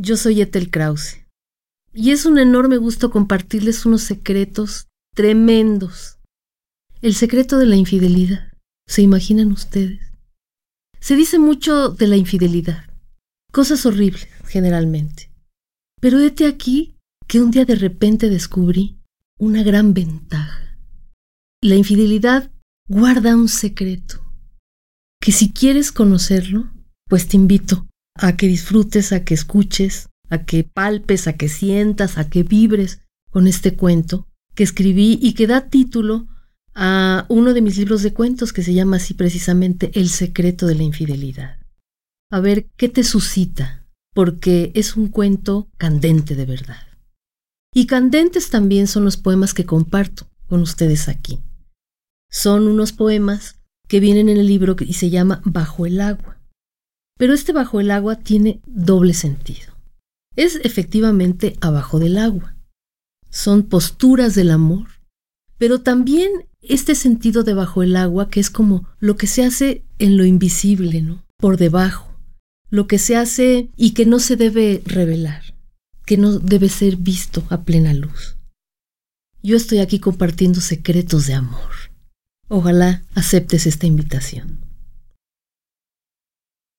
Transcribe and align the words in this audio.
Yo 0.00 0.16
soy 0.16 0.40
Ethel 0.40 0.70
Krause 0.70 1.26
y 1.92 2.12
es 2.12 2.24
un 2.24 2.38
enorme 2.38 2.76
gusto 2.76 3.10
compartirles 3.10 3.84
unos 3.84 4.02
secretos 4.02 4.86
tremendos. 5.12 6.18
El 7.02 7.14
secreto 7.14 7.58
de 7.58 7.66
la 7.66 7.74
infidelidad. 7.74 8.52
¿Se 8.86 9.02
imaginan 9.02 9.50
ustedes? 9.50 10.00
Se 11.00 11.16
dice 11.16 11.40
mucho 11.40 11.88
de 11.88 12.06
la 12.06 12.16
infidelidad, 12.16 12.84
cosas 13.52 13.84
horribles 13.86 14.28
generalmente. 14.46 15.32
Pero 16.00 16.20
hete 16.20 16.46
aquí 16.46 16.94
que 17.26 17.40
un 17.40 17.50
día 17.50 17.64
de 17.64 17.74
repente 17.74 18.30
descubrí 18.30 19.00
una 19.36 19.64
gran 19.64 19.94
ventaja. 19.94 20.78
La 21.60 21.74
infidelidad 21.74 22.52
guarda 22.86 23.34
un 23.34 23.48
secreto, 23.48 24.22
que 25.20 25.32
si 25.32 25.52
quieres 25.52 25.90
conocerlo, 25.90 26.72
pues 27.08 27.26
te 27.26 27.36
invito 27.36 27.87
a 28.18 28.36
que 28.36 28.46
disfrutes, 28.46 29.12
a 29.12 29.24
que 29.24 29.34
escuches, 29.34 30.08
a 30.28 30.44
que 30.44 30.64
palpes, 30.64 31.26
a 31.26 31.34
que 31.34 31.48
sientas, 31.48 32.18
a 32.18 32.28
que 32.28 32.42
vibres 32.42 33.00
con 33.30 33.46
este 33.46 33.74
cuento 33.74 34.26
que 34.54 34.64
escribí 34.64 35.18
y 35.22 35.34
que 35.34 35.46
da 35.46 35.68
título 35.68 36.26
a 36.74 37.26
uno 37.28 37.54
de 37.54 37.60
mis 37.60 37.76
libros 37.76 38.02
de 38.02 38.12
cuentos 38.12 38.52
que 38.52 38.62
se 38.62 38.74
llama 38.74 38.96
así 38.96 39.14
precisamente 39.14 39.90
El 39.94 40.08
secreto 40.08 40.66
de 40.66 40.74
la 40.74 40.82
infidelidad. 40.82 41.58
A 42.30 42.40
ver 42.40 42.68
qué 42.76 42.88
te 42.88 43.04
suscita, 43.04 43.86
porque 44.14 44.72
es 44.74 44.96
un 44.96 45.08
cuento 45.08 45.68
candente 45.78 46.34
de 46.34 46.44
verdad. 46.44 46.86
Y 47.74 47.86
candentes 47.86 48.50
también 48.50 48.86
son 48.86 49.04
los 49.04 49.16
poemas 49.16 49.54
que 49.54 49.64
comparto 49.64 50.28
con 50.46 50.60
ustedes 50.60 51.08
aquí. 51.08 51.40
Son 52.30 52.66
unos 52.66 52.92
poemas 52.92 53.60
que 53.86 54.00
vienen 54.00 54.28
en 54.28 54.36
el 54.36 54.46
libro 54.46 54.76
y 54.80 54.94
se 54.94 55.10
llama 55.10 55.40
Bajo 55.44 55.86
el 55.86 56.00
agua. 56.00 56.37
Pero 57.18 57.34
este 57.34 57.52
bajo 57.52 57.80
el 57.80 57.90
agua 57.90 58.16
tiene 58.16 58.60
doble 58.64 59.12
sentido. 59.12 59.74
Es 60.36 60.60
efectivamente 60.62 61.56
abajo 61.60 61.98
del 61.98 62.16
agua. 62.16 62.56
Son 63.28 63.64
posturas 63.64 64.34
del 64.34 64.50
amor, 64.50 64.86
pero 65.58 65.82
también 65.82 66.30
este 66.62 66.94
sentido 66.94 67.42
de 67.42 67.54
bajo 67.54 67.82
el 67.82 67.96
agua 67.96 68.30
que 68.30 68.40
es 68.40 68.50
como 68.50 68.88
lo 69.00 69.16
que 69.16 69.26
se 69.26 69.44
hace 69.44 69.84
en 69.98 70.16
lo 70.16 70.24
invisible, 70.24 71.02
¿no? 71.02 71.24
Por 71.36 71.56
debajo, 71.56 72.08
lo 72.70 72.86
que 72.86 72.98
se 72.98 73.16
hace 73.16 73.68
y 73.76 73.90
que 73.92 74.06
no 74.06 74.20
se 74.20 74.36
debe 74.36 74.82
revelar, 74.86 75.42
que 76.06 76.16
no 76.16 76.38
debe 76.38 76.68
ser 76.68 76.96
visto 76.96 77.44
a 77.50 77.64
plena 77.64 77.92
luz. 77.94 78.36
Yo 79.42 79.56
estoy 79.56 79.78
aquí 79.78 79.98
compartiendo 79.98 80.60
secretos 80.60 81.26
de 81.26 81.34
amor. 81.34 81.70
Ojalá 82.48 83.02
aceptes 83.14 83.66
esta 83.66 83.86
invitación. 83.86 84.67